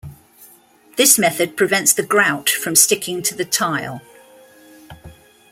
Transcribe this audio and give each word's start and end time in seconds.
This 0.95 1.19
method 1.19 1.55
prevents 1.55 1.93
the 1.93 2.01
grout 2.01 2.49
from 2.49 2.75
sticking 2.75 3.21
to 3.21 3.35
the 3.35 3.45
tile. 3.45 4.01